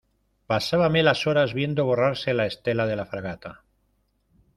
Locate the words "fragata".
3.05-3.61